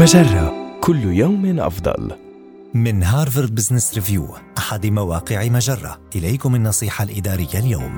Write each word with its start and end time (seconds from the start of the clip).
مجرة 0.00 0.78
كل 0.80 1.04
يوم 1.04 1.60
أفضل. 1.60 2.12
من 2.74 3.02
Harvard 3.02 3.54
Business 3.54 3.94
Review 3.94 4.28
أحد 4.58 4.86
مواقع 4.86 5.48
مجرة 5.48 6.00
إليكم 6.16 6.54
النصيحة 6.54 7.04
الإدارية 7.04 7.54
اليوم 7.54 7.96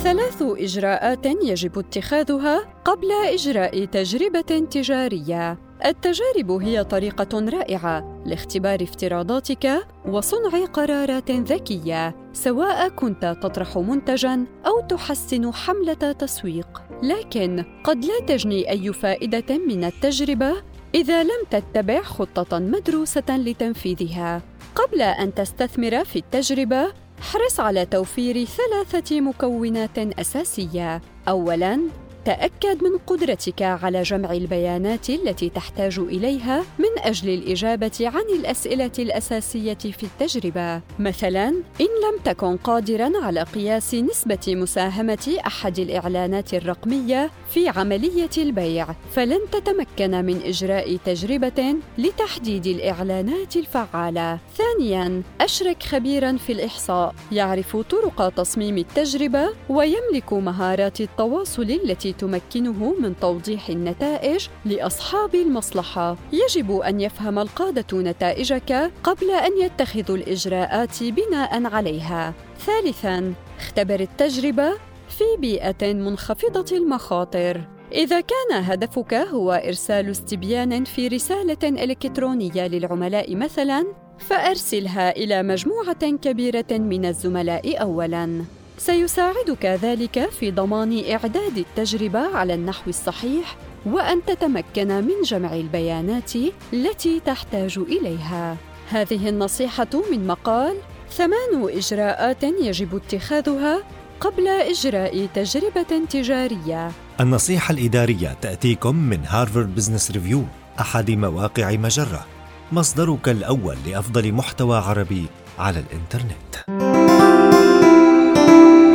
ثلاث 0.00 0.42
إجراءات 0.42 1.26
يجب 1.26 1.78
اتخاذها 1.78 2.58
قبل 2.84 3.12
إجراء 3.32 3.84
تجربة 3.84 4.66
تجارية. 4.70 5.67
التجارب 5.86 6.50
هي 6.50 6.84
طريقة 6.84 7.48
رائعة 7.48 8.22
لاختبار 8.26 8.82
افتراضاتك 8.82 9.86
وصنع 10.06 10.64
قرارات 10.64 11.30
ذكية، 11.30 12.16
سواء 12.32 12.88
كنت 12.88 13.36
تطرح 13.42 13.78
منتجاً 13.78 14.46
أو 14.66 14.80
تحسن 14.80 15.52
حملة 15.52 16.12
تسويق. 16.12 16.82
لكن 17.02 17.64
قد 17.84 18.04
لا 18.04 18.20
تجني 18.26 18.70
أي 18.70 18.92
فائدة 18.92 19.58
من 19.58 19.84
التجربة 19.84 20.52
إذا 20.94 21.22
لم 21.22 21.44
تتبع 21.50 22.02
خطة 22.02 22.58
مدروسة 22.58 23.36
لتنفيذها. 23.36 24.42
قبل 24.74 25.02
أن 25.02 25.34
تستثمر 25.34 26.04
في 26.04 26.16
التجربة، 26.16 26.92
احرص 27.20 27.60
على 27.60 27.86
توفير 27.86 28.44
ثلاثة 28.44 29.20
مكونات 29.20 29.98
أساسية. 29.98 31.02
أولاً، 31.28 31.80
تأكد 32.28 32.84
من 32.84 32.98
قدرتك 33.06 33.62
على 33.62 34.02
جمع 34.02 34.32
البيانات 34.32 35.10
التي 35.10 35.48
تحتاج 35.48 35.98
إليها 35.98 36.64
من 36.78 36.98
أجل 36.98 37.28
الإجابة 37.28 37.92
عن 38.00 38.24
الأسئلة 38.40 38.90
الأساسية 38.98 39.74
في 39.74 40.02
التجربة. 40.02 40.80
مثلاً، 40.98 41.48
إن 41.80 41.86
لم 41.86 42.18
تكن 42.24 42.56
قادراً 42.56 43.12
على 43.22 43.42
قياس 43.42 43.94
نسبة 43.94 44.38
مساهمة 44.48 45.36
أحد 45.46 45.78
الإعلانات 45.78 46.54
الرقمية 46.54 47.30
في 47.50 47.68
عملية 47.68 48.30
البيع، 48.38 48.86
فلن 49.14 49.40
تتمكن 49.52 50.24
من 50.24 50.40
إجراء 50.44 50.96
تجربة 50.96 51.74
لتحديد 51.98 52.66
الإعلانات 52.66 53.56
الفعالة. 53.56 54.38
ثانياً، 54.56 55.22
أشرك 55.40 55.82
خبيراً 55.82 56.36
في 56.36 56.52
الإحصاء 56.52 57.14
يعرف 57.32 57.76
طرق 57.76 58.28
تصميم 58.28 58.78
التجربة 58.78 59.48
ويملك 59.68 60.32
مهارات 60.32 61.00
التواصل 61.00 61.62
التي 61.84 62.12
تمكنه 62.18 62.94
من 63.00 63.14
توضيح 63.20 63.68
النتائج 63.68 64.48
لأصحاب 64.64 65.34
المصلحة. 65.34 66.16
يجب 66.32 66.76
أن 66.76 67.00
يفهم 67.00 67.38
القادة 67.38 67.98
نتائجك 67.98 68.90
قبل 69.04 69.30
أن 69.30 69.60
يتخذوا 69.60 70.16
الإجراءات 70.16 71.02
بناء 71.02 71.66
عليها. 71.66 72.34
ثالثا 72.58 73.34
اختبر 73.58 74.00
التجربة 74.00 74.72
في 75.08 75.24
بيئة 75.38 75.92
منخفضة 75.92 76.76
المخاطر. 76.76 77.60
إذا 77.92 78.20
كان 78.20 78.64
هدفك 78.64 79.14
هو 79.14 79.52
إرسال 79.52 80.10
استبيان 80.10 80.84
في 80.84 81.08
رسالة 81.08 81.84
إلكترونية 81.84 82.66
للعملاء 82.66 83.36
مثلاً، 83.36 83.86
فأرسلها 84.18 85.16
إلى 85.16 85.42
مجموعة 85.42 86.10
كبيرة 86.10 86.66
من 86.70 87.04
الزملاء 87.04 87.82
أولاً. 87.82 88.44
سيساعدك 88.78 89.64
ذلك 89.64 90.30
في 90.30 90.50
ضمان 90.50 91.04
إعداد 91.10 91.58
التجربة 91.58 92.36
على 92.36 92.54
النحو 92.54 92.90
الصحيح 92.90 93.56
وأن 93.86 94.24
تتمكن 94.24 94.88
من 94.88 95.22
جمع 95.24 95.54
البيانات 95.54 96.32
التي 96.72 97.20
تحتاج 97.20 97.78
إليها. 97.78 98.56
هذه 98.90 99.28
النصيحة 99.28 99.88
من 100.12 100.26
مقال 100.26 100.76
ثلاث 101.10 101.68
إجراءات 101.76 102.42
يجب 102.42 102.96
اتخاذها 102.96 103.82
قبل 104.20 104.48
إجراء 104.48 105.26
تجربة 105.34 106.06
تجارية. 106.10 106.90
النصيحة 107.20 107.72
الإدارية 107.72 108.36
تأتيكم 108.40 108.96
من 108.96 109.20
Harvard 109.26 109.74
Business 109.74 110.10
Review 110.10 110.44
أحد 110.80 111.10
مواقع 111.10 111.70
مجرة. 111.70 112.26
مصدرك 112.72 113.28
الأول 113.28 113.76
لأفضل 113.86 114.32
محتوى 114.32 114.78
عربي 114.78 115.26
على 115.58 115.78
الإنترنت. 115.78 116.97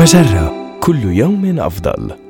مجرة 0.00 0.76
كل 0.80 1.04
يوم 1.04 1.60
أفضل. 1.60 2.29